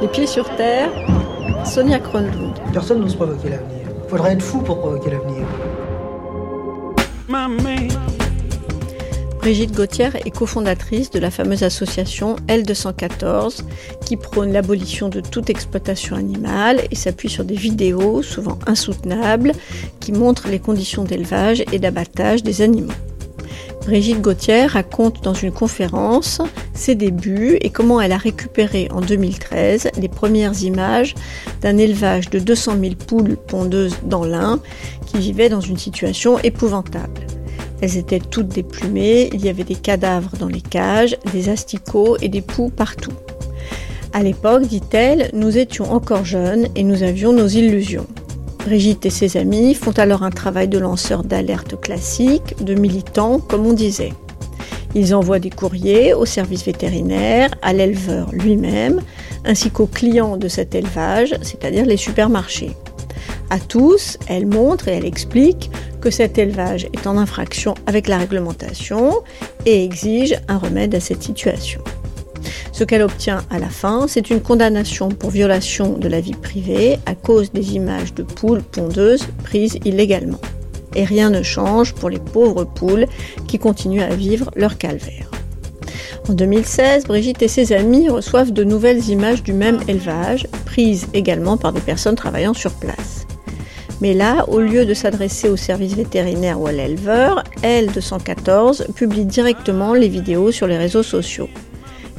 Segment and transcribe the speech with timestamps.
[0.00, 0.90] Les pieds sur terre,
[1.64, 2.54] Sonia Kronlund.
[2.72, 3.86] Personne n'ose provoquer l'avenir.
[4.08, 5.46] Faudrait être fou pour provoquer l'avenir.
[9.46, 13.62] Brigitte Gauthier est cofondatrice de la fameuse association L214
[14.04, 19.52] qui prône l'abolition de toute exploitation animale et s'appuie sur des vidéos souvent insoutenables
[20.00, 22.92] qui montrent les conditions d'élevage et d'abattage des animaux.
[23.86, 26.42] Brigitte Gauthier raconte dans une conférence
[26.74, 31.14] ses débuts et comment elle a récupéré en 2013 les premières images
[31.62, 34.58] d'un élevage de 200 000 poules pondeuses dans l'Ain
[35.06, 37.28] qui vivaient dans une situation épouvantable.
[37.80, 42.28] Elles étaient toutes déplumées, il y avait des cadavres dans les cages, des asticots et
[42.28, 43.14] des poux partout.
[44.12, 48.08] À l'époque, dit-elle, nous étions encore jeunes et nous avions nos illusions.
[48.66, 53.64] Brigitte et ses amis font alors un travail de lanceur d'alerte classique, de militants, comme
[53.64, 54.12] on disait.
[54.96, 59.02] Ils envoient des courriers au service vétérinaire, à l'éleveur lui-même,
[59.44, 62.72] ainsi qu'aux clients de cet élevage, c'est-à-dire les supermarchés.
[63.50, 68.18] À tous, elle montre et elle explique que cet élevage est en infraction avec la
[68.18, 69.12] réglementation
[69.64, 71.80] et exige un remède à cette situation.
[72.72, 76.98] Ce qu'elle obtient à la fin, c'est une condamnation pour violation de la vie privée
[77.06, 80.40] à cause des images de poules pondeuses prises illégalement.
[80.94, 83.06] Et rien ne change pour les pauvres poules
[83.46, 85.30] qui continuent à vivre leur calvaire.
[86.28, 91.56] En 2016, Brigitte et ses amis reçoivent de nouvelles images du même élevage, prises également
[91.56, 93.26] par des personnes travaillant sur place.
[94.00, 99.94] Mais là, au lieu de s'adresser au service vétérinaire ou à l'éleveur, L214 publie directement
[99.94, 101.48] les vidéos sur les réseaux sociaux.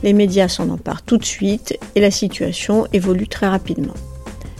[0.03, 3.95] Les médias s'en emparent tout de suite et la situation évolue très rapidement.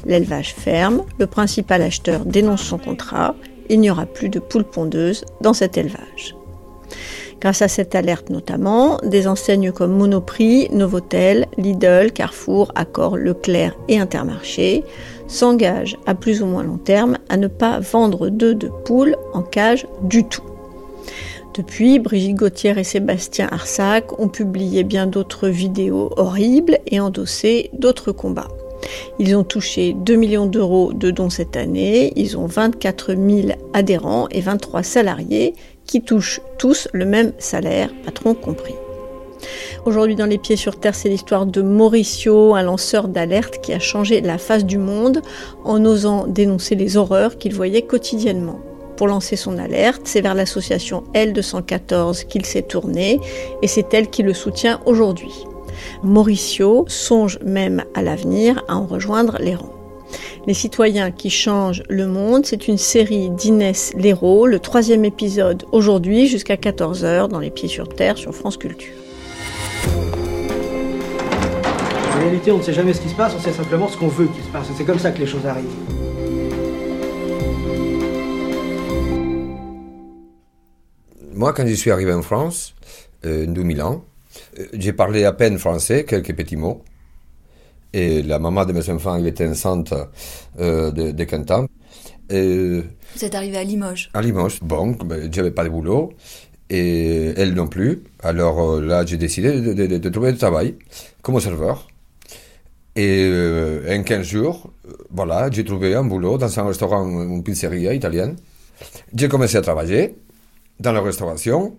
[0.06, 3.36] L'élevage ferme, le principal acheteur dénonce son contrat,
[3.70, 6.36] il n'y aura plus de poules pondeuses dans cet élevage.
[7.40, 14.00] Grâce à cette alerte notamment, des enseignes comme Monoprix, Novotel, Lidl, Carrefour, Accor, Leclerc et
[14.00, 14.84] Intermarché
[15.28, 19.44] s'engagent à plus ou moins long terme à ne pas vendre d'œufs de poules en
[19.44, 20.47] cage du tout.
[21.58, 28.12] Depuis, Brigitte Gauthier et Sébastien Arsac ont publié bien d'autres vidéos horribles et endossé d'autres
[28.12, 28.50] combats.
[29.18, 34.28] Ils ont touché 2 millions d'euros de dons cette année, ils ont 24 000 adhérents
[34.30, 35.56] et 23 salariés
[35.88, 38.76] qui touchent tous le même salaire, patron compris.
[39.88, 43.80] Aujourd'hui dans Les Pieds sur Terre, c'est l'histoire de Mauricio, un lanceur d'alerte qui a
[43.80, 45.24] changé la face du monde
[45.64, 48.60] en osant dénoncer les horreurs qu'il voyait quotidiennement.
[48.98, 53.22] Pour lancer son alerte, c'est vers l'association L214 qu'il s'est tourné
[53.62, 55.46] et c'est elle qui le soutient aujourd'hui.
[56.04, 59.74] Mauricio songe même à l'avenir à en rejoindre les rangs.
[60.48, 66.28] Les citoyens qui changent le monde, c'est une série d'Inès Léraud, le troisième épisode aujourd'hui
[66.28, 68.94] jusqu'à 14h dans Les Pieds sur Terre sur France Culture.
[72.16, 74.08] En réalité, on ne sait jamais ce qui se passe, on sait simplement ce qu'on
[74.08, 74.68] veut qu'il se passe.
[74.76, 75.97] C'est comme ça que les choses arrivent.
[81.38, 82.74] Moi, quand je suis arrivé en France,
[83.24, 84.04] euh, en 2000 ans,
[84.60, 86.84] euh, j'ai parlé à peine français, quelques petits mots.
[87.94, 89.94] Et la maman de mes enfants, elle était enceinte
[90.60, 91.68] euh, de, de 15 ans.
[92.32, 92.82] Et,
[93.16, 96.12] Vous êtes arrivé à Limoges À Limoges, bon, ben, j'avais pas de boulot.
[96.72, 98.04] Et elle non plus.
[98.24, 100.74] Alors euh, là, j'ai décidé de, de, de, trouver du travail
[101.22, 101.88] comme serveur.
[102.96, 103.32] Et
[103.92, 104.74] en 15 jours,
[105.12, 108.38] voilà, j'ai trouvé un boulot dans un restaurant, une pizzeria italienne.
[109.14, 110.16] J'ai commencé à travailler
[110.80, 111.76] dans la restauration,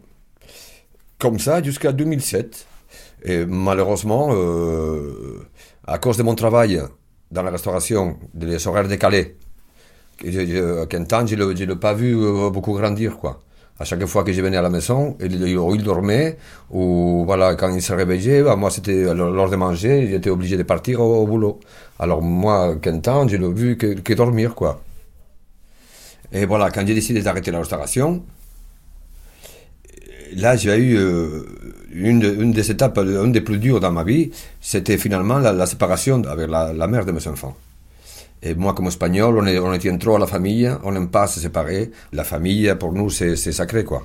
[1.19, 2.66] comme ça, jusqu'à 2007.
[3.25, 5.47] Et malheureusement, euh,
[5.86, 6.81] à cause de mon travail
[7.31, 9.36] dans la restauration, des horaires décalés,
[10.19, 13.42] qu'un temps, je ne l'ai pas vu euh, beaucoup grandir, quoi.
[13.81, 16.36] À chaque fois que je venais à la maison, il, il dormait,
[16.70, 20.65] ou voilà, quand il se réveillait, bah, moi c'était l'heure de manger, j'étais obligé de
[20.65, 21.60] partir au, boulot.
[22.00, 24.82] Alors moi, qu'un temps, je l'ai vu que, que, dormir, quoi.
[26.32, 28.25] Et voilà, quand j'ai décidé d'arrêter la restauration,
[30.37, 31.43] là j'ai eu euh,
[31.93, 35.66] une, de, une, des étapes, une des plus dures dans ma vie, c'était finalement la,
[35.66, 37.57] séparation avec la, mère de mes enfants.
[38.42, 41.27] Et moi, comme espagnol, on, est, on tient trop à la famille, on n'aime pas
[41.27, 41.91] se séparer.
[42.13, 44.04] La famille, pour nous, c'est sacré, quoi.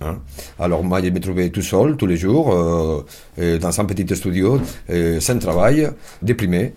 [0.00, 0.18] Hein?
[0.58, 4.60] Alors moi, je me trouvais tout seul, tous les jours, euh, dans un petit studio,
[4.90, 5.88] euh, sans travail,
[6.22, 6.74] déprimé.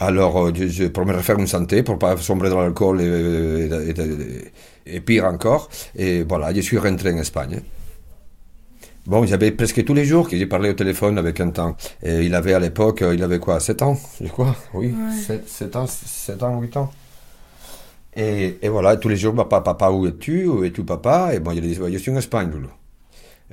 [0.00, 5.24] Alors, je, je, pour me refaire une santé, pour pas sombrer dans l'alcool et, pire
[5.24, 7.60] encore, et voilà, je suis rentré en Espagne.
[9.06, 11.76] Bon, j'avais presque tous les jours que j'ai parlé au téléphone avec un temps.
[12.02, 14.56] Et il avait à l'époque, il avait quoi 7 ans, je crois?
[14.72, 15.14] Oui, ouais.
[15.14, 16.90] 7, 7, ans, 7 ans, 8 ans.
[18.16, 20.46] Et, et voilà, tous les jours, papa, papa, où es-tu?
[20.46, 21.34] Où es-tu, papa?
[21.34, 22.70] Et bon, il dit, je suis en Espagne, Loulou.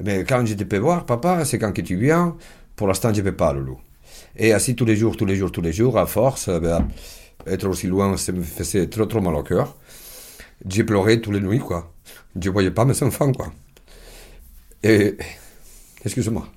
[0.01, 2.37] Mais quand je te peux voir, papa, c'est quand que tu viens?
[2.77, 3.77] Pour l'instant, je ne peux pas, Loulou.
[4.37, 6.87] Et ainsi tous les jours, tous les jours, tous les jours, à force, euh, ben,
[7.45, 9.75] être aussi loin, ça me faisait trop, trop mal au cœur.
[10.65, 11.91] J'ai pleuré toutes les nuits, quoi.
[12.39, 13.51] Je ne voyais pas mes enfants, quoi.
[14.83, 15.17] Et,
[16.03, 16.47] excusez-moi.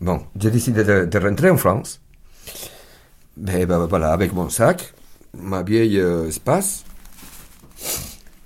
[0.00, 2.00] Bon, j'ai décidé de, rentrer en France.
[3.36, 4.94] Ben, voilà, avec mon sac,
[5.36, 6.84] ma vieille euh, espace,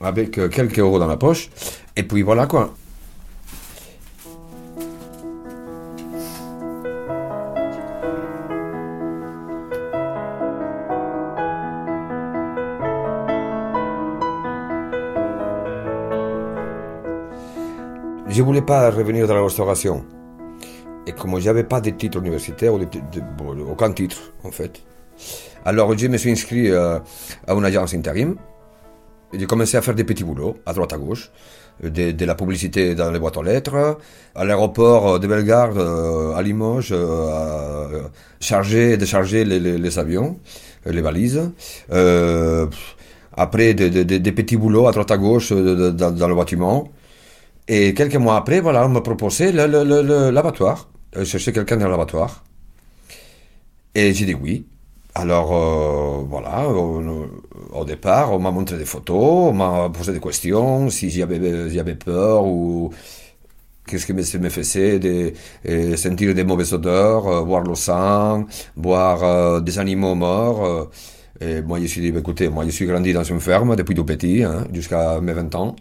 [0.01, 1.51] avec euh, quelques euros dans la poche,
[1.97, 2.75] et puis voilà, quoi.
[18.69, 20.05] Pas revenir dans la restauration.
[21.07, 22.85] Et comme j'avais pas de titre universitaire, ou de,
[23.67, 24.83] aucun titre en fait,
[25.65, 26.99] alors je me suis inscrit euh,
[27.47, 28.37] à une agence intérim.
[29.33, 31.31] J'ai commencé à faire des petits boulots, à droite à gauche,
[31.83, 33.97] de, la publicité dans les boîtes aux lettres,
[34.35, 37.89] à l'aéroport de Bellegarde, euh, à Limoges, euh, à
[38.39, 40.39] charger décharger les, avions,
[40.85, 41.41] les valises.
[43.35, 46.91] après, des petits boulots à droite à gauche dans le bâtiment.
[47.69, 50.89] Et quelques mois après, voilà, on me proposait l'abattoir.
[51.15, 52.45] Je cherchais quelqu'un dans l'abattoir.
[53.95, 54.67] Et j'ai dit oui.
[55.15, 60.89] Alors, euh, voilà, au, départ, on m'a montré des photos, on m'a posé des questions,
[60.91, 62.91] si j'avais peur ou
[63.87, 65.33] qu'est-ce qui me, faisait de,
[65.97, 70.89] sentir des mauvaises odeurs, euh, voir le sang, voir euh, des animaux morts.
[71.41, 73.97] et moi, je suis dit, bah, écoutez, moi, je suis grandi dans une ferme depuis
[73.97, 75.75] tout petit, hein, jusqu'à mes 20 ans.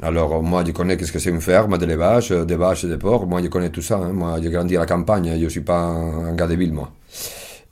[0.00, 3.26] Alors, moi, je connais qu'est-ce que c'est une ferme, des vaches, des vaches des porcs.
[3.26, 3.96] Moi, je connais tout ça.
[3.96, 4.12] Hein.
[4.12, 5.32] Moi, j'ai grandi à la campagne.
[5.36, 6.92] Je ne suis pas un, gars de ville, moi.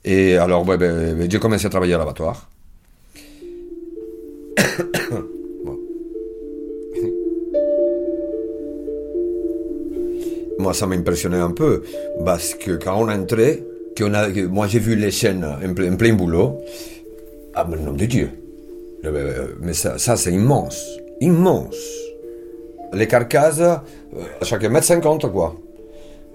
[0.03, 2.49] Et alors, ben, ben, j'ai commencé à travailler à l'abattoir.
[10.59, 11.83] moi, ça m'impressionnait un peu.
[12.25, 13.63] Parce que quand on entrait,
[13.97, 16.57] qu'on a, moi, j'ai vu les chaînes en plein, boulot.
[17.55, 18.31] Ah, mais nom de Dieu.
[19.61, 20.85] Mais ça, ça c'est immense.
[21.21, 22.06] Immense
[22.93, 23.83] les carcasses à
[24.43, 25.55] chaque mètre cinquante, quoi.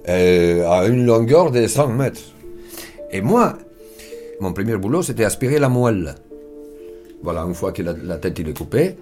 [0.06, 2.20] à une longueur de 100 mètres.
[3.10, 3.58] Et moi,
[4.40, 6.14] mon premier boulot, c'était aspirer la moelle.
[7.22, 8.96] Voilà, une fois que la, tête est coupée,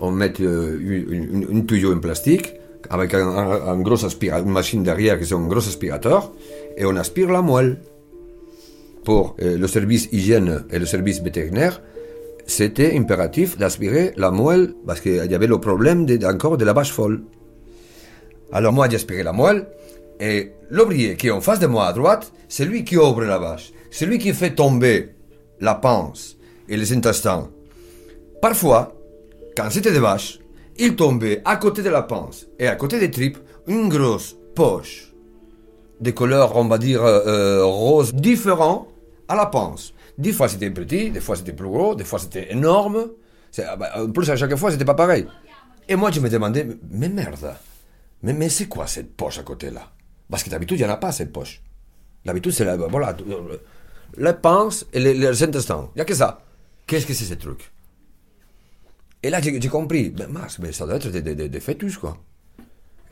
[0.00, 0.78] on met euh,
[1.50, 2.52] une, tuyau en plastique
[2.90, 6.32] avec un, gros une machine derrière qui est un gros aspirateur,
[6.76, 7.78] et on aspire la moelle.
[9.04, 11.80] Pour euh, le service hygiène et le service vétérinaire,
[12.46, 16.92] c'était impératif d'aspirer la moelle parce qu'il y avait le problème encore de la vache
[16.92, 17.22] folle.
[18.52, 19.66] Alors moi aspiré la moelle
[20.20, 23.38] et l'ouvrier qui est en face de moi à droite, c'est lui qui ouvre la
[23.38, 23.72] vache.
[23.90, 25.10] C'est lui qui fait tomber
[25.60, 26.36] la panse
[26.68, 27.48] et les intestins.
[28.42, 28.94] Parfois,
[29.56, 30.38] quand c'était des vaches,
[30.78, 35.12] il tombait à côté de la panse et à côté des tripes une grosse poche
[36.00, 38.88] de couleur, on va dire, euh, euh, rose différent
[39.28, 39.94] à la panse.
[40.18, 43.08] Des fois c'était petit, des fois c'était plus gros, des fois c'était énorme.
[43.58, 45.26] Ah bah, en plus, à chaque fois, c'était pas pareil.
[45.88, 47.54] Et moi, je me demandais, mais merde,
[48.22, 49.92] mais, mais c'est quoi cette poche à côté là
[50.30, 51.62] Parce que d'habitude, il n'y en a pas cette poche.
[52.24, 53.16] D'habitude, c'est la, voilà,
[54.16, 55.90] les pinces et les, les intestins.
[55.94, 56.42] Il n'y a que ça.
[56.86, 57.70] Qu'est-ce que c'est ce truc?
[59.22, 62.18] Et là, j'ai compris, mais Max, mais ça doit être des, des, des fœtus, quoi.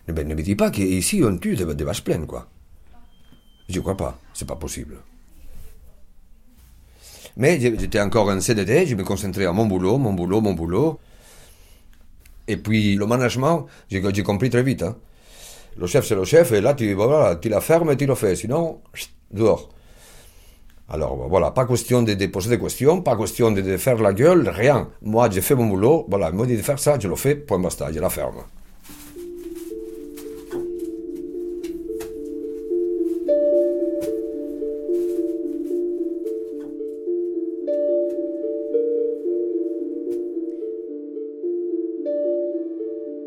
[0.09, 2.49] Ben, ne me dis pas qu'ici, on tue des, des vaches pleines, quoi.
[3.69, 4.97] Je crois pas, c'est pas possible.
[7.37, 10.99] Mais j'étais encore en CDD, je me concentrais à mon boulot, mon boulot, mon boulot.
[12.49, 14.83] Et puis le management, j'ai compris très vite.
[14.83, 14.97] Hein.
[15.77, 18.15] Le chef, c'est le chef, et là, tu, voilà, tu la fermes et tu le
[18.15, 18.81] fais, sinon,
[19.31, 19.71] dehors.
[20.91, 24.49] Alors voilà, pas question de, poser des questions, pas question de, de, faire la gueule,
[24.49, 24.91] rien.
[25.01, 27.37] Moi, j'ai fait mon boulot, voilà, il m'a dit de faire ça, je le fais,
[27.37, 28.43] point basta, je la ferme.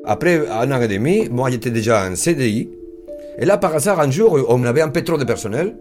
[0.06, 2.70] Après et demi, moi j'étais déjà en CDI.
[3.38, 5.76] Et là, par hasard, un jour, on avait un trop de personnel.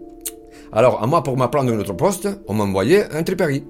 [0.73, 3.65] Alors, à moi, pour m'apprendre un autre poste, on m'envoyait un tripéry.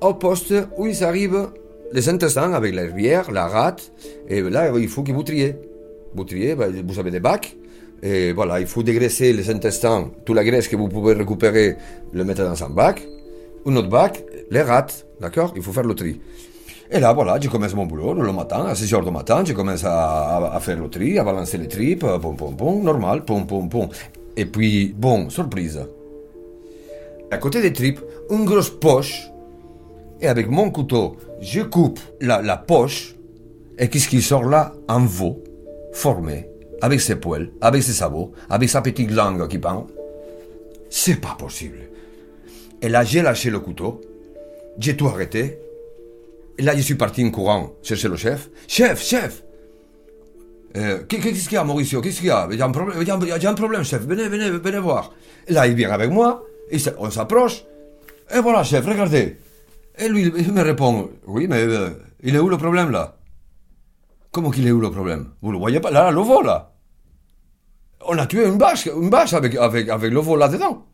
[0.00, 1.48] Au poste où ils arrivent
[1.92, 3.92] les intestins avec la rivière, la rate,
[4.28, 5.54] et là, il faut que vous triez.
[6.14, 7.56] Vous triez, ben, vous avez des bacs,
[8.02, 11.76] et voilà, il faut dégraisser les intestins, toute la graisse que vous pouvez récupérer,
[12.12, 13.06] le mettre dans un bac.
[13.66, 15.52] Un autre bac, les rates, d'accord?
[15.56, 16.20] Il faut faire le tri.
[16.90, 19.52] Et là, voilà, je commence mon boulot le matin, à 6 heures du matin, je
[19.52, 23.68] commence à, faire le tri, à balancer les tripes, pom pom pom, normal, pom pom
[23.68, 23.88] pom.
[24.36, 25.80] Et puis, bon, surprise.
[27.30, 28.00] À côté des tripes,
[28.30, 29.28] une grosse poche,
[30.20, 33.16] et avec mon couteau, je coupe la, la poche,
[33.78, 34.72] et qu'est-ce qui sort là?
[34.88, 35.42] Un veau,
[35.92, 36.48] formé,
[36.80, 39.86] avec ses poils, avec ses sabots, avec sa petite langue qui pend.
[40.88, 41.78] C'est pas possible.
[42.80, 44.00] Et là, j'ai lâché le couteau.
[44.78, 45.58] J'ai tout arrêté.
[46.58, 48.48] Et là, je suis parti en courant chercher le chef.
[48.66, 49.42] Chef, chef
[50.76, 52.00] euh, Qu'est-ce qu'il y a, Mauricio?
[52.00, 52.48] Qu'est-ce qu'il y a?
[52.50, 54.02] Il y a un un problème, chef.
[54.02, 55.12] Venez, venez, venez voir.
[55.46, 56.42] Et là, il vient avec moi.
[56.98, 57.64] On s'approche.
[58.34, 59.38] Et voilà, chef, regardez.
[59.98, 61.90] Et lui, il me répond Oui, mais euh,
[62.22, 63.16] il est où le problème là?
[64.30, 65.30] Comment qu'il est où le problème?
[65.40, 65.90] Vous le voyez pas?
[65.90, 66.72] Là, le vol là.
[68.06, 70.86] On a tué une bâche, une bâche avec, avec, avec le vol là-dedans.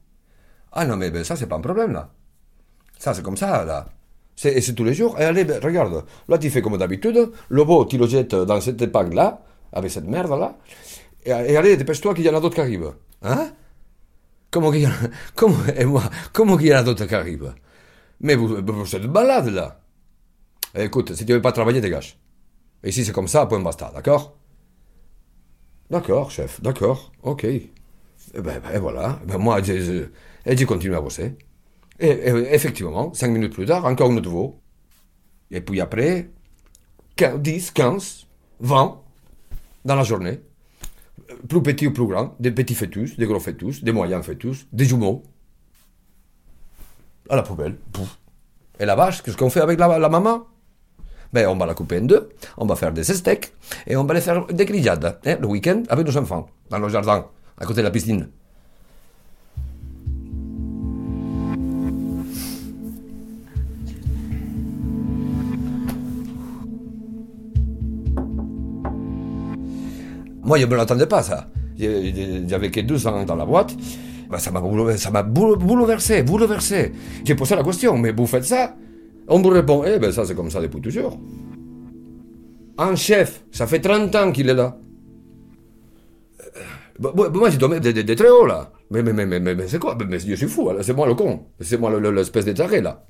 [0.72, 2.10] Ah non, mais ben, ça, c'est pas un problème là.
[2.98, 3.86] Ça, c'est comme ça là.
[4.44, 5.18] Et c'est tous les jours.
[5.20, 7.30] Et allez, ben, regarde, là, tu fais comme d'habitude.
[7.48, 10.58] Le veau, tu le jettes dans cette épingle là, avec cette merde là.
[11.24, 12.92] Et, allez, dépêche-toi qu'il y en a d'autres qui arrivent.
[13.22, 13.50] Hein?
[14.50, 14.92] Comment qu'il y, a...
[15.36, 15.56] comment...
[15.76, 17.54] Et moi, comment qu'il y en a d'autres qui arrivent?
[18.20, 19.80] Mais vous, vous êtes balade là.
[20.74, 22.18] écoute, si tu veux pas travailler, dégage.
[22.82, 24.36] Et ici, c'est comme ça, point basta, d'accord?
[25.90, 27.44] D'accord, chef, d'accord, ok.
[27.44, 27.70] Et
[28.34, 31.36] eh ben, ben voilà, ben moi, j'ai continué à bosser.
[31.98, 34.60] Et, effectivement, cinq minutes plus tard, encore une autre veau.
[35.50, 36.30] Et puis après,
[37.16, 38.26] 10, 15,
[38.60, 39.00] 20
[39.84, 40.40] dans la journée.
[41.48, 44.84] Plus petits ou plus grands, des petits fœtus, des gros fœtus, des moyens fœtus, des
[44.84, 45.22] jumeaux.
[47.28, 47.76] À la poubelle.
[47.92, 48.18] Pouf.
[48.78, 50.46] Et la vache, qu'est-ce qu'on fait avec la, la maman?
[51.32, 53.54] Ben, on va la couper en deux, on va faire des steaks
[53.86, 56.88] et on va les faire des grillades hein, le week-end avec nos enfants, dans le
[56.90, 58.28] jardin, à côté de la piscine.
[70.42, 71.48] Moi, je ne me l'attendais pas, ça.
[71.78, 73.74] J'avais que 12 ans dans la boîte.
[74.30, 76.92] Ben, ça m'a bouleversé, bouleversé.
[77.24, 78.74] J'ai posé la question, mais vous faites ça?
[79.28, 81.18] On vous répond, eh ben ça c'est comme ça depuis toujours.
[82.78, 84.76] Un chef, ça fait 30 ans qu'il est là.
[87.04, 88.72] Euh, moi j'ai tombé de, très haut là.
[88.90, 89.96] Mais, mais, mais, mais, mais c'est quoi?
[90.08, 91.46] Mais, Je suis fou, c'est moi le con.
[91.60, 93.04] C'est moi l'espèce de taré là.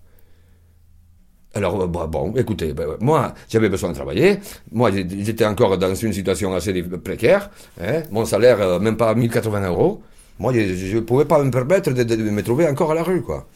[1.55, 4.39] Alors, bon, écoutez, ben, moi, j'avais besoin de travailler.
[4.71, 7.51] Moi, j'étais encore dans une situation assez précaire.
[7.81, 8.03] Hein.
[8.11, 10.03] Mon salaire, euh, même pas 1080 euros.
[10.39, 13.47] Moi, je ne pouvais pas me permettre de, me trouver encore à la rue, quoi.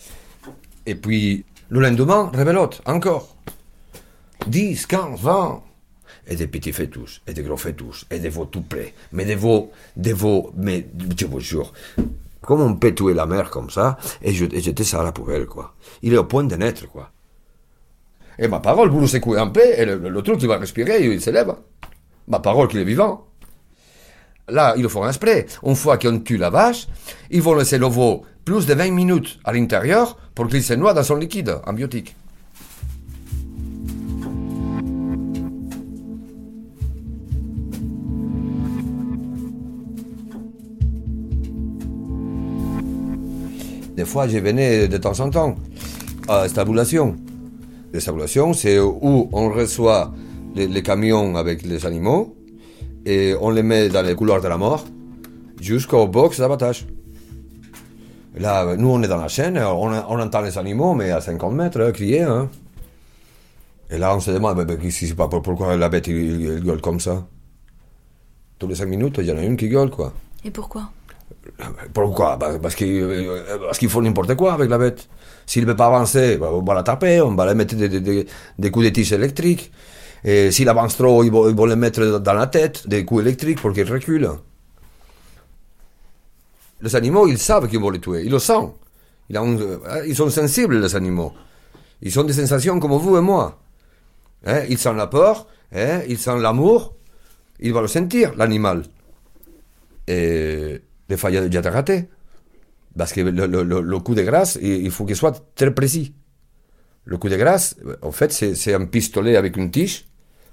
[0.84, 3.34] Et puis, le lendemain, rebelote, encore.
[4.46, 5.62] 10, 15, 20.
[6.28, 8.92] Et des petits fœtus, et des gros fœtus, et des veaux tout près.
[9.12, 10.86] Mais des veaux, des veaux, mais
[11.16, 11.72] je vous jure,
[12.42, 15.74] comme on peut tuer la mer comme ça, et, jeter ça à la poubelle, quoi.
[16.02, 17.10] Il est au point de naître, quoi.
[18.38, 21.20] Et ma parole, vous le secouez en paix, et le, truc qui va respirer, il
[21.20, 21.54] s'élève.
[22.28, 23.26] Ma parole qu'il est vivant.
[24.48, 25.46] Là, ils le font exprès.
[25.64, 26.86] Une fois qu'on tue la vache,
[27.30, 30.92] ils vont laisser le veau plus de 20 minutes à l'intérieur pour qu'il se noie
[30.92, 32.14] dans son liquide ambiotique.
[43.96, 45.56] Des fois, je venais de temps en temps
[46.28, 47.16] à stabulation.
[47.92, 50.12] Les stabulations, c'est où on reçoit
[50.54, 52.36] les, les, camions avec les animaux
[53.04, 54.84] et on les met dans les couloirs de la mort
[55.60, 56.86] jusqu'au box d'abattage.
[58.36, 61.80] Là, nous, on est dans la chaîne, on, entend les animaux, mais à 50 mètres,
[61.80, 62.22] hein, crier.
[62.22, 62.50] Hein.
[63.88, 64.56] Et là, on se demande,
[65.16, 67.26] pas, pourquoi la bête, il, gueule comme ça?
[68.58, 70.12] Tous les 5 minutes, il y en a une qui gueule, quoi.
[70.44, 70.90] Et pourquoi?
[71.94, 72.36] Pourquoi?
[72.36, 73.26] Bah, Parce qu'il
[73.60, 75.08] parce qu'il faut n'importe quoi avec la bête.
[75.46, 78.70] S'il ne veut pas avancer, bah, on va la taper, on va lui mettre des,
[78.70, 79.70] coups de tige électriques.
[80.24, 83.60] Et s'il avance trop, ils vont, ils le mettre dans la tête, des coups électriques
[83.60, 84.28] pour qu'il recule.
[86.82, 88.74] Les animaux, ils savent qu'ils vont les tuer, ils le sentent.
[89.34, 91.32] Euh, ils, sont sensibles, les animaux.
[92.02, 93.58] Ils ont des sensations comme vous et moi.
[94.44, 94.62] Hein?
[94.68, 96.00] Ils sentent la peur, hein?
[96.08, 96.94] ils sentent l'amour,
[97.60, 98.82] ils vont le sentir, l'animal.
[100.06, 102.08] Et des y a déjà raté.
[102.96, 106.14] Parce que le, coup de grâce, il faut qu'il soit très précis.
[107.04, 110.06] Le coup de grâce, en fait, c'est un pistolet avec une tige.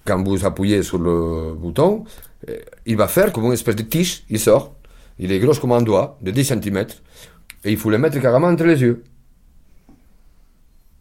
[0.05, 2.03] Quand vous appuyez sur le bouton,
[2.49, 4.75] euh, il va faire comme une espèce de tige, il sort.
[5.17, 6.85] Il est gros comme un doigt, de 10 cm,
[7.63, 9.03] et il faut le mettre carrément entre les yeux.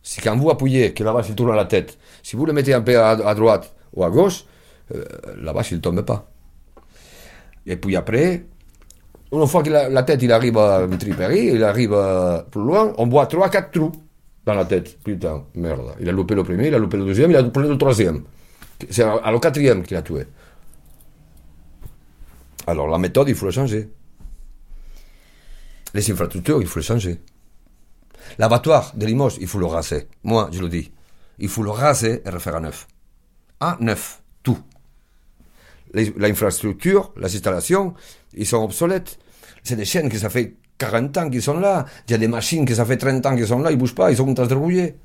[0.02, 2.74] Si quand vous appuyez, que la vache tourne à la tête, si vous le mettez
[2.74, 4.44] un peu à, droite ou à gauche,
[4.94, 5.04] euh,
[5.40, 6.30] la vache ne tombe pas.
[7.66, 8.44] Et puis après,
[9.32, 11.96] une fois que la, tête il arrive à Tripéry, il arrive
[12.50, 13.92] plus loin, on voit 3-4 trous
[14.44, 14.98] dans la tête.
[15.02, 15.94] Putain, merde.
[16.00, 18.22] Il a loupé le premier, il a loupé le deuxième, il a loupé le troisième.
[18.90, 20.26] C'est à, le quatrième qu'il a tué.
[22.66, 23.88] Alors la méthode, il faut la changer.
[25.94, 27.20] Les infrastructures, il faut les changer.
[28.38, 30.08] L'abattoir de Limoges, il faut le raser.
[30.22, 30.90] Moi, je le dis.
[31.38, 32.86] Il faut le raser et refaire à neuf.
[33.60, 34.58] À neuf, tout.
[35.94, 37.94] L'infrastructure, les installations,
[38.34, 39.18] ils sont obsolètes.
[39.62, 41.84] C'est des chaînes que ça fait 40 ans qu'ils sont là.
[42.08, 43.94] Il y a des machines que ça fait 30 ans qu'ils sont là, ils bougent
[43.94, 44.96] pas, ils sont rouiller.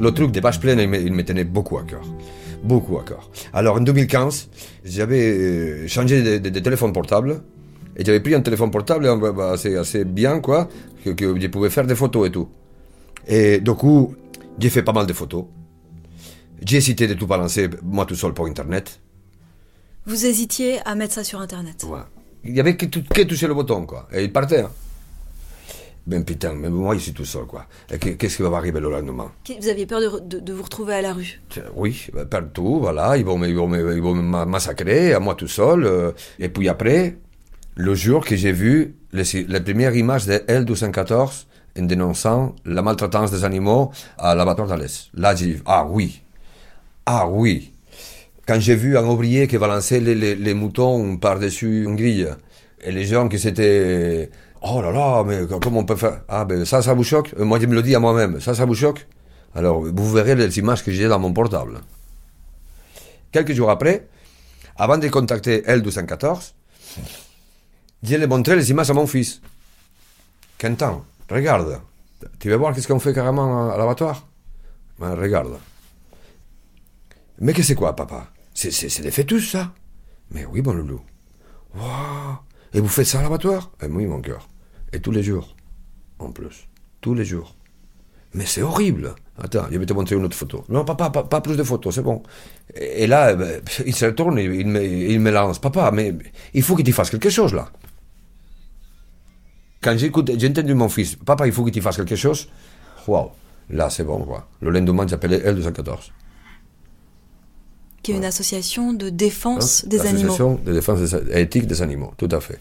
[0.00, 2.00] Le truc des vaches pleines, il me, tenait beaucoup à cœur.
[2.62, 3.30] Beaucoup cœur.
[3.52, 4.48] Alors en 2015,
[4.84, 7.42] j'avais euh, changé de, téléphone portable.
[7.96, 10.68] Et j'avais pris un téléphone portable bah, assez, assez bien, quoi,
[11.04, 12.48] que, que, je pouvais faire des photos et tout.
[13.26, 14.14] Et du coup,
[14.58, 15.44] j'ai fait pas mal de photos.
[16.64, 19.00] J'ai hésité de tout balancer, moi tout seul, pour Internet.
[20.06, 22.00] Vous hésitiez à mettre ça sur Internet Ouais.
[22.44, 24.08] Il y avait que, que toucher le bouton, quoi.
[24.12, 24.60] Et il partait.
[24.60, 24.70] Hein.
[26.06, 27.66] Ben putain, mais moi je suis tout seul quoi.
[27.88, 29.30] Qu'est-ce qui va arriver le lendemain
[29.60, 31.40] Vous aviez peur de, vous retrouver à la rue
[31.76, 35.34] Oui, ben, partout, voilà, ils vont, me, ils vont, ils vont me massacrer, à moi
[35.34, 35.84] tout seul.
[35.84, 36.12] Euh.
[36.38, 37.16] et puis après,
[37.76, 41.44] le jour que j'ai vu la première image de L214
[41.78, 45.10] en dénonçant la maltraitance des animaux à l'abattoir d'Alès.
[45.14, 46.22] Là j'ai dit, ah oui,
[47.06, 47.72] ah oui.
[48.46, 52.28] Quand j'ai vu un ouvrier qui balançait les, les, les moutons par-dessus une grille,
[52.82, 54.30] et les gens qui s'étaient
[54.62, 56.22] Oh là là, mais comment on peut faire?
[56.28, 57.34] Ah ben ça, ça vous choque?
[57.38, 58.40] Euh, Moi, je me le dis à moi-même.
[58.40, 59.06] Ça, ça vous choque?
[59.54, 61.80] Alors, vous verrez les images que j'ai dans mon portable.
[63.32, 64.08] Quelques jours après,
[64.76, 66.52] avant de contacter L214,
[68.02, 69.40] je lui ai montré les images à mon fils.
[70.58, 71.80] Quentin, regarde.
[72.38, 74.26] Tu veux voir qu'est-ce qu'on fait carrément à l'abattoir?
[74.98, 75.58] Ben, Regarde.
[77.40, 78.26] Mais que c'est quoi, papa?
[78.52, 79.72] C'est des fœtus, ça?
[80.30, 81.00] Mais oui, bon loulou.
[81.74, 82.36] Waouh
[82.72, 84.48] et vous faites ça à l'abattoir eh Oui, mon cœur.
[84.92, 85.56] Et tous les jours.
[86.18, 86.68] En plus.
[87.00, 87.56] Tous les jours.
[88.34, 89.14] Mais c'est horrible.
[89.38, 90.64] Attends, je vais te montrer une autre photo.
[90.68, 92.22] Non, papa, pas, plus de photos, c'est bon.
[92.74, 95.58] Et, là, eh ben, il se retourne, il, me, il me lance.
[95.58, 96.14] Papa, mais
[96.54, 97.68] il faut que tu fasses quelque chose là.
[99.80, 102.48] Quand j'écoute, j'ai entendu mon fils, papa, il faut que tu fasses quelque chose.
[103.08, 103.30] Waouh,
[103.70, 104.46] là c'est bon, quoi.
[104.60, 106.10] Le lendemain, j'appelais L214
[108.02, 110.32] qui est une association de défense hein, des animaux.
[110.32, 112.58] Association de défense des, éthique des animaux, tout à fait.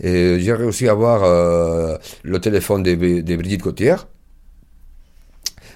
[0.00, 4.06] Et j'ai réussi à avoir euh, le téléphone de, de, Brigitte Cotière.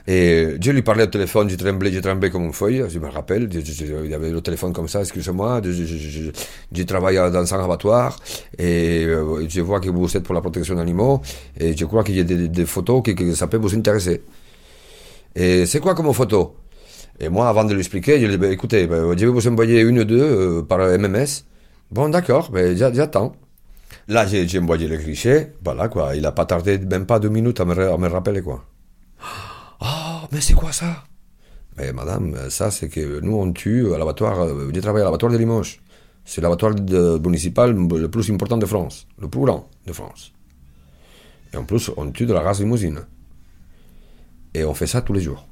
[0.07, 3.07] Et je lui parlais au téléphone, j'ai tremblé, j'ai tremblé comme une feuille, je me
[3.09, 8.19] rappelle, il y avait le téléphone comme ça, excusez-moi, je, travaille dans un abattoir
[8.59, 11.23] et euh, je vois que vous êtes pour la protection des animaux
[11.57, 14.23] et je crois qu'il y a des, photos que, que, ça peut vous intéresser.
[15.37, 16.57] Et c'est quoi comme photo?
[17.21, 19.27] Et moi, avant de lui expliquer, je lui ai dit, bah, écoutez, bah, je vais
[19.27, 21.45] vous envoyer une ou deux euh, par MMS.
[21.93, 23.37] Bon, d'accord, mais j'attends.
[24.09, 26.15] Là, j'ai envoyé le cliché, voilà quoi.
[26.17, 28.65] Il n'a pas tardé même pas deux minutes à me, me rappeler quoi.
[29.85, 31.03] Ah, mais c'est quoi ça?
[31.77, 35.33] Mais madame, ça c'est que nous on tue à l'abattoir, euh, j'ai travaillé à l'abattoir
[35.33, 35.81] de Limoges.
[36.25, 36.73] C'est l'abattoir
[37.21, 40.33] municipal le plus important de France, le plus grand de France.
[41.53, 43.01] Et en plus, on tue de la race limousine.
[44.55, 45.49] Et on fait ça tous les jours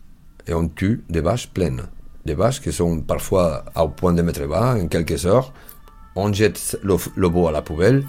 [0.46, 1.83] et on tue des vaches pleines.
[2.24, 5.53] Des vaches qui sont parfois au point de mettre bas en quelques heures.
[6.16, 8.05] On jette le, le à la poubelle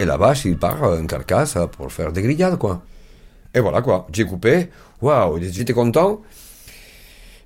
[0.00, 2.82] et vache, il part en carcasse pour faire des grillades, quoi.
[3.54, 4.06] Et voilà, quoi.
[4.12, 4.68] J'ai coupé.
[5.00, 6.22] Waouh, j'étais content.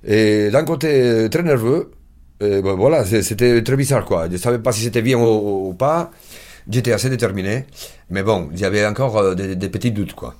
[0.03, 1.91] Et d'un côté, très nerveux.
[2.41, 4.27] Et ben voilà, c'était très bizarre, quoi.
[4.27, 6.11] Je ne savais pas si c'était bien ou, pas.
[6.69, 7.65] J'étais assez déterminé.
[8.09, 10.35] Mais bon, avait encore euh, des petits doutes, quoi.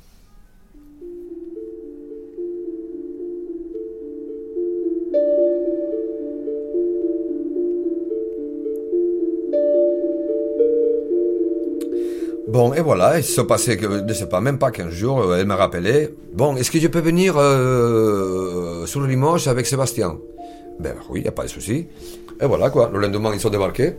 [12.59, 15.21] Bon, et voilà, il se passait, que, je ne sais pas, même pas 15 jours,
[15.21, 20.17] euh, elle m'a rappelé, bon, est-ce que je peux venir euh, sur Limoges avec Sébastien?
[20.77, 21.87] Ben oui, il n'y a pas de souci.
[22.41, 23.93] Et voilà, quoi, le lendemain, ils sont débarqués.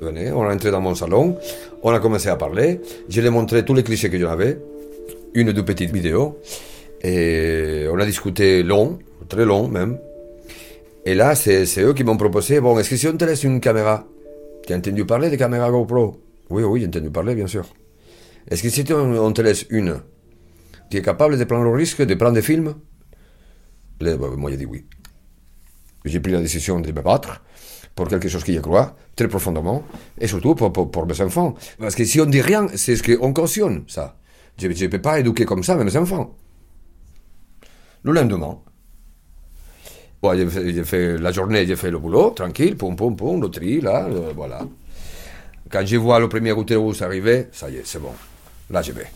[0.00, 1.36] Venez, on est entré dans mon salon,
[1.84, 4.58] on a commencé à parler, je lui ai montré tous les clichés que j'avais,
[5.34, 6.40] une ou deux petites vidéos,
[7.00, 9.98] et on a discuté long, très long même.
[11.06, 13.60] Et là, c'est eux qui m'ont proposé, bon, est-ce que si on te laisse une
[13.60, 14.04] caméra?
[14.66, 16.21] Tu as entendu parler des caméras GoPro?
[16.52, 17.64] Oui, oui, j'ai entendu parler, bien sûr.
[18.48, 20.00] Est-ce que si on te laisse une,
[20.90, 22.74] tu es capable de prendre le risque de prendre des films?
[24.00, 24.84] Bah, Moi, j'ai dit oui.
[26.04, 27.42] J'ai pris la décision de me battre
[27.94, 29.84] pour quelque chose qui y croit très profondément,
[30.18, 31.54] et surtout pour, mes enfants.
[31.78, 34.16] Parce que si on dit rien, c'est ce qu'on cautionne, ça.
[34.58, 36.36] Je ne peux pas éduquer comme ça mes enfants.
[38.02, 38.58] Le lendemain,
[40.22, 43.80] bon, j'ai fait, la journée, j'ai fait le boulot, tranquille, pom, pom, pom, le tri,
[43.80, 44.66] là, voilà.
[45.72, 48.12] Quand je vois le premier autobus arriver, ça y est, c'est bon.
[48.68, 49.06] Là, je vais.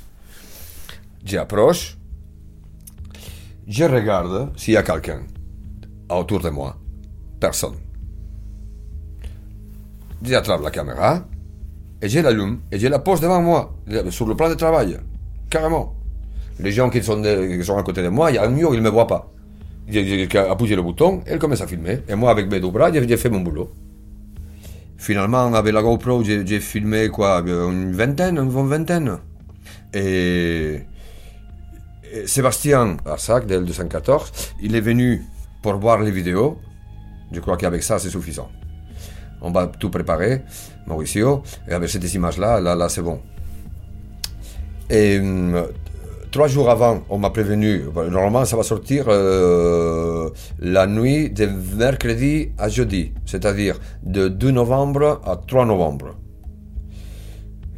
[1.22, 1.98] J'approche.
[3.68, 5.20] Je regarde s'il y a quelqu'un
[6.08, 6.76] autour de moi.
[7.38, 7.74] Personne.
[10.22, 11.26] J'attrape la caméra.
[12.00, 13.74] et j'ai l'allume, et j'ai la pose devant moi,
[14.10, 14.98] sur le plan de travail,
[15.50, 15.94] carrément.
[16.58, 18.74] Les gens qui sont, qui sont à côté de moi, il y a un mur,
[18.74, 19.30] ils ne me voient pas.
[19.88, 23.16] J'ai appuyé le bouton, elle commence à filmer, et moi, avec mes deux bras, j'ai
[23.16, 23.70] fait mon boulot.
[24.98, 29.18] Finalement, avec la GoPro, j'ai filmé quoi, une vingtaine, une vingtaine.
[29.92, 30.80] Et,
[32.24, 35.22] Sébastien Arsac, de L214, il est venu
[35.62, 36.58] pour voir les vidéos.
[37.32, 38.50] Je crois qu'avec ça, c'est suffisant.
[39.42, 40.42] On va tout préparer,
[40.86, 43.20] Mauricio, et avec ces images-là, là, là, c'est bon.
[44.90, 45.66] Hum,
[46.30, 52.50] trois jours avant, on m'a prévenu, normalement ça va sortir euh, la nuit de mercredi
[52.58, 56.16] à jeudi, c'est-à-dire de 2 novembre à 3 novembre.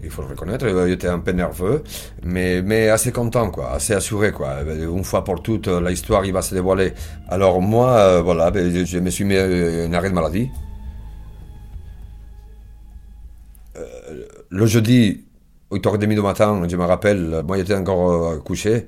[0.02, 1.82] Il faut le reconnaître, j'étais un peu nerveux,
[2.22, 4.30] mais, mais assez content, quoi, assez assuré.
[4.32, 4.62] Quoi.
[4.62, 6.92] Une fois pour toutes, l'histoire va se dévoiler.
[7.28, 10.48] Alors moi, euh, voilà, ben, je me suis mis un arrêt de maladie.
[13.76, 15.26] Euh, le jeudi,
[15.72, 18.86] 8h30 du matin, je me rappelle, moi j'étais encore euh, couché.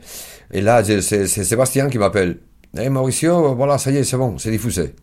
[0.52, 2.38] Et là, c'est Sébastien qui m'appelle.
[2.78, 4.94] Eh Mauricio, voilà, ça y est, c'est bon, c'est diffusé.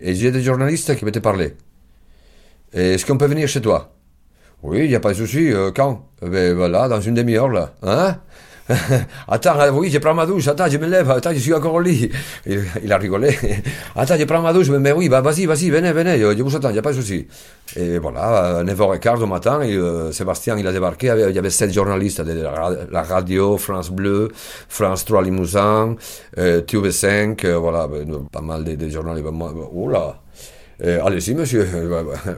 [0.00, 1.54] Et j'ai des journalistes qui m'étaient parlé.
[2.72, 3.94] Est-ce qu'on peut venir chez toi?
[4.62, 5.52] Oui, il n'y a pas de souci.
[5.52, 6.08] Euh, quand?
[6.22, 7.74] Eh Ben voilà, dans une demi-heure là.
[7.82, 8.18] Hein?
[9.28, 11.74] attends, euh, oui, je prends ma douche, attends, je me lève, attends, je suis encore
[11.74, 12.10] au lit.
[12.46, 13.36] Il, a rigolé.
[13.96, 16.68] attends, je prends ma douche, mais, oui, bah, vas-y, vas-y, venez, venez, je vous attends,
[16.70, 17.26] il n'y a pas de souci.
[17.76, 21.72] Et voilà, à 9h15 du matin, euh, Sébastien, il a débarqué, il y avait sept
[21.72, 24.28] journalistes de la, radio, France Bleu,
[24.68, 25.96] France 3 Limousin,
[26.38, 29.26] euh, TV5, euh, voilà, ben, pas mal de, journalistes.
[29.74, 29.90] Oh
[30.80, 31.66] Allez-y, monsieur.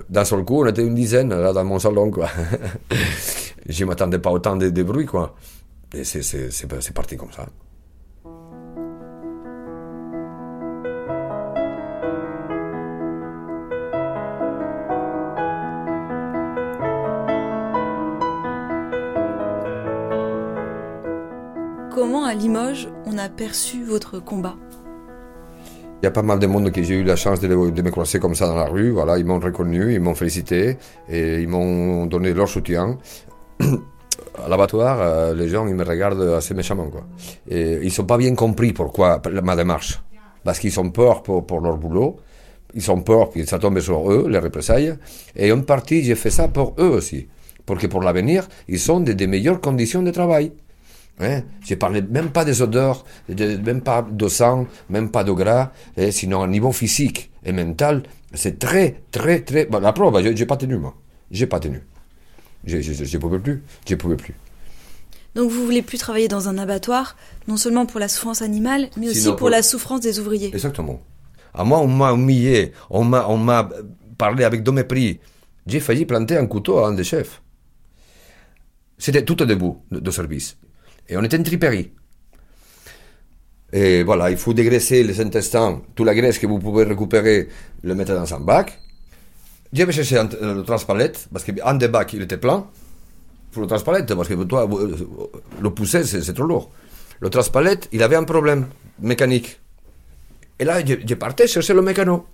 [0.09, 2.29] D'un seul coup, on était une dizaine, là, dans mon salon, quoi.
[3.69, 5.35] je m'attendais pas autant de, de bruit, quoi.
[5.92, 7.46] Et c'est parti comme ça.
[21.92, 24.55] Comment à Limoges on a perçu votre combat?
[26.03, 27.90] Il y a pas mal de monde que j'ai eu la chance de, de, me
[27.90, 28.90] croiser comme ça dans la rue.
[28.90, 32.96] Voilà, ils m'ont reconnu, ils m'ont félicité et ils m'ont donné leur soutien.
[34.50, 36.88] L'abattoir, euh, les gens ils me regardent assez méchamment.
[36.90, 37.06] Quoi.
[37.48, 40.02] Et ils sont pas bien compris pourquoi ma démarche.
[40.44, 42.16] Parce qu'ils ont peur pour, leur boulot,
[42.74, 44.94] ils ont peur que ça tombe sur eux, les représailles.
[45.36, 47.28] Et en partie, j'ai fait ça pour eux aussi.
[47.66, 50.52] Parce que pour l'avenir, ils sont des, des meilleures conditions de travail.
[51.20, 51.42] Hein?
[51.66, 55.70] Je parlais même pas des odeurs, même pas de sang, même pas de gras,
[56.10, 59.68] sinon à niveau physique et mental, c'est très, très, très...
[59.70, 60.94] la preuve, j'ai pas tenu, moi.
[61.30, 61.80] J'ai pas tenu.
[62.64, 63.62] Je ne pouvais plus.
[63.88, 64.35] Je pouvais plus.
[65.35, 69.09] Donc vous voulez plus travailler dans un abattoir, non seulement pour la souffrance animale, mais
[69.09, 70.49] aussi pour, la souffrance des ouvriers.
[70.49, 71.01] Exactement.
[71.55, 73.68] À moi, on m'a humilié, on m'a, on m'a
[74.18, 75.20] parlé avec de mépris.
[75.66, 77.42] J'ai failli planter un couteau à un des chefs.
[78.99, 80.57] C'était tout au début de, service.
[81.09, 81.92] Et on était en triperie.
[83.73, 87.49] Et voilà, il faut dégraisser les intestins, toute la graisse que vous pouvez récupérer,
[87.83, 88.79] le mettre dans un bac.
[89.72, 92.66] J'avais cherché euh, le transpalette, parce qu'un des bacs, il était plein.
[93.52, 94.96] Pour le transpalette, parce que toi, euh,
[95.61, 96.70] le pousser, c'est trop lourd.
[97.20, 98.66] Le transpalette, il avait un problème
[99.00, 99.61] mécanique.
[100.59, 102.26] Et là, je, partais chercher le mécano.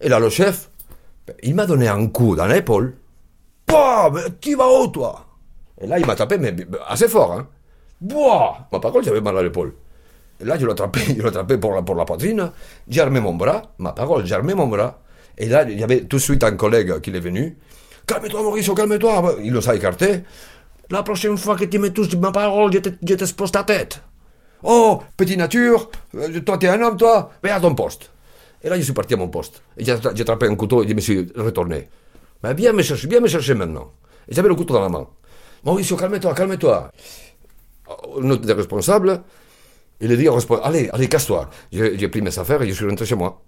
[0.00, 0.70] Et là, le chef,
[1.42, 2.94] il m'a donné un coup dans l'épaule.
[3.66, 5.26] Bah, tu vas où, toi?
[5.80, 6.54] Et là, il m'a tapé, mais
[6.88, 7.46] assez fort, hein.
[8.00, 9.74] Boah Ma parole, j'avais mal à l'épaule.
[10.40, 12.52] Et là, je l'ai attrapé, je l'ai attrapé pour la, pour la poitrine.
[12.88, 15.00] J'ai armé mon bras, ma parole, j'ai armé mon bras.
[15.38, 17.56] Et là, il y avait tout de suite un collègue qui est venu.
[18.06, 19.36] Calme-toi, Maurice, calme-toi.
[19.42, 20.24] Il nous a écarté.
[20.90, 24.02] La prochaine fois que tu me touches ma parole, je t'expose ta tête.
[24.62, 28.10] Oh, petite nature, euh, toi, tu es un homme, toi, viens à ton poste.
[28.62, 29.62] Et là, je suis parti à mon poste.
[29.76, 31.88] Et j'ai attrapé un couteau et je me suis retourné.
[32.42, 33.92] Mais viens me chercher, viens me chercher maintenant.
[34.28, 35.06] Et j'avais le couteau dans la main.
[35.64, 36.90] Maurice, calme-toi, calme-toi.
[38.20, 39.22] Notre des responsables,
[40.00, 40.28] il a dit
[40.64, 41.48] Allez, allez, casse-toi.
[41.70, 43.40] J'ai pris mes affaires et je suis rentré chez moi.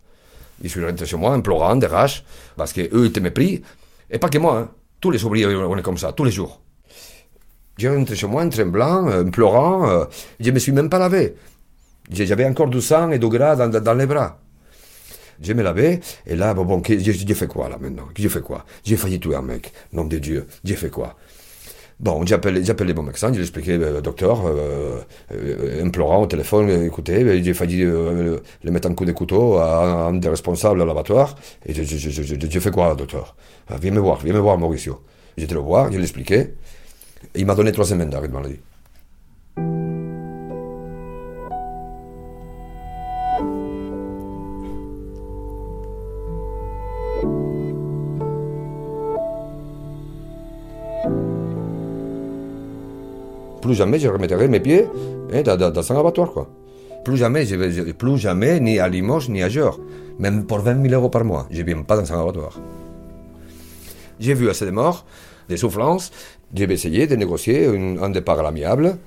[0.62, 2.24] Je suis rentré chez moi, implorant, des raches,
[2.56, 3.62] parce qu'eux étaient mépris.
[4.10, 4.70] Et pas que moi, hein.
[5.00, 6.60] tous les ouvriers, on est comme ça, tous les jours.
[7.78, 10.04] J'ai rentré chez moi, en tremblant, implorant, euh,
[10.38, 11.34] je me suis même pas lavé.
[12.10, 14.38] J'avais encore du sang et du gras dans, dans les bras.
[15.42, 18.08] Je me lavais, et là, bon, bon j'ai fait quoi là maintenant?
[18.14, 18.66] J'ai fait quoi?
[18.84, 21.16] J'ai failli tuer un mec, nom de Dieu, j'ai fait quoi?
[22.00, 25.00] Bon, j'appelle, les bons médecins, je lui euh, docteur, euh,
[25.32, 30.14] euh, implorant au téléphone, écoutez, j'ai failli le mettre un coup de couteau à un
[30.14, 31.34] des responsables à l'abattoir,
[31.66, 33.36] et j'ai fait quoi, docteur?
[33.68, 35.02] Ah, Viens me voir, viens me voir, Mauricio.
[35.36, 36.54] J'étais le voir, je lui expliqué,
[37.34, 38.60] il m'a donné trois semaines d'arrêt de maladie.
[53.60, 54.86] Plus jamais je remettrai mes pieds
[55.32, 56.32] hein, dans, dans, un abattoir.
[56.32, 56.48] Quoi.
[57.04, 59.78] Plus jamais, je vais, plus jamais, ni à Limoges, ni ailleurs.
[60.18, 62.58] Même pour 20 000 euros par mois, je ne viens pas dans un abattoir.
[64.18, 65.06] J'ai vu assez de morts,
[65.48, 66.10] des souffrances.
[66.54, 68.98] Je vais essayer de négocier un départ à l'amiable.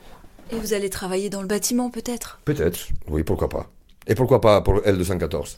[0.52, 2.40] Et vous allez travailler dans le bâtiment, peut-être?
[2.46, 3.70] Peut-être, oui, pourquoi pas.
[4.08, 5.58] Et pourquoi pas pour L214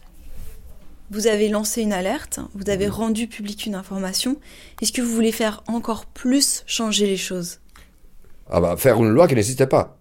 [1.12, 4.36] Vous avez lancé une alerte, vous avez rendu public une information.
[4.82, 7.60] Est-ce que vous voulez faire encore plus changer les choses?
[8.50, 9.98] Ah bah, Faire une loi qui n'existait pas.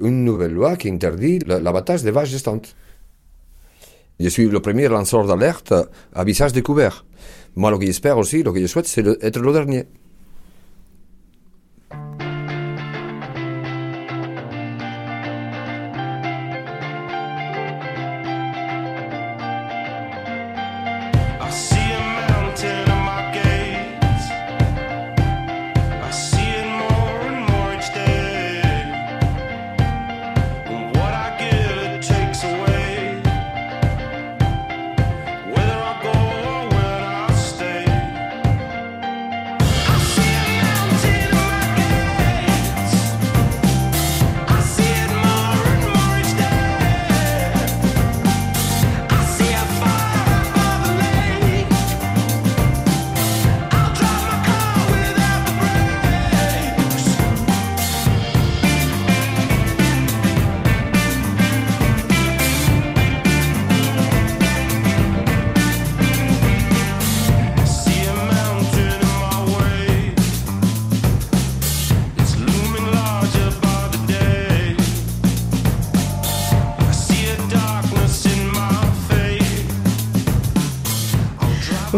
[0.00, 2.74] Une nouvelle loi qui interdit l'abattage des vaches gestantes.
[4.20, 5.74] Je suis le premier lanceur d'alerte
[6.14, 7.04] à visage découvert.
[7.56, 9.84] Moi, ce que j'espère aussi, ce que je souhaite, c'est être le dernier.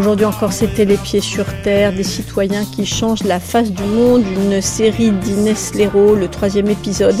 [0.07, 4.23] Aujourd'hui encore, c'était les pieds sur terre, des citoyens qui changent la face du monde,
[4.25, 7.17] une série d'Inès Léraud, le troisième épisode,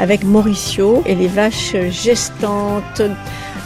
[0.00, 3.02] avec Mauricio et les vaches gestantes.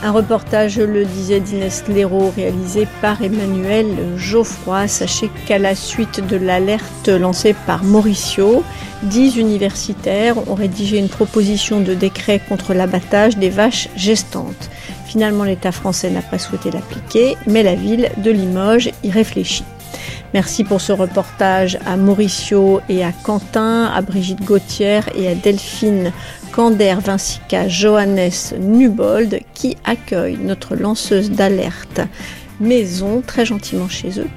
[0.03, 3.87] Un reportage, je le disais, d'Inès Léraud, réalisé par Emmanuel
[4.19, 4.87] Geoffroy.
[4.87, 8.63] Sachez qu'à la suite de l'alerte lancée par Mauricio,
[9.05, 14.69] dix universitaires ont rédigé une proposition de décret contre l'abattage des vaches gestantes.
[15.09, 19.65] Finalement, l'État français n'a pas souhaité l'appliquer, mais la ville de Limoges y réfléchit.
[20.35, 26.13] Merci pour ce reportage à Mauricio et à Quentin, à Brigitte Gauthier et à Delphine
[26.53, 32.03] Kander Vincica Johannes Nubold qui accueillent notre lanceuse d'alerte
[32.61, 34.29] maison très gentiment chez eux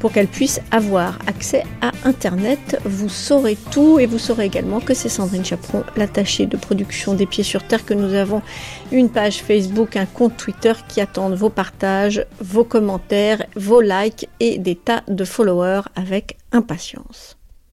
[0.00, 2.80] pour qu'elle puisse avoir accès à Internet.
[2.84, 7.26] Vous saurez tout et vous saurez également que c'est Sandrine Chaperon, l'attachée de production des
[7.26, 8.42] Pieds sur Terre, que nous avons
[8.90, 14.58] une page Facebook, un compte Twitter qui attendent vos partages, vos commentaires, vos likes et
[14.58, 17.39] des tas de followers avec impatience.